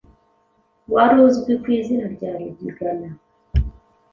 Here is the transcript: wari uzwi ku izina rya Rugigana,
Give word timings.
wari 0.93 1.15
uzwi 1.27 1.53
ku 1.61 1.67
izina 1.77 2.05
rya 2.15 2.31
Rugigana, 2.37 3.09